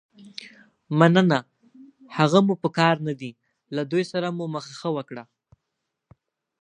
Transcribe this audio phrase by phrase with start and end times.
[0.99, 1.39] مننه،
[2.17, 3.31] هغه مو په کار نه دي،
[3.75, 5.23] له دوی سره مو مخه ښه وکړه.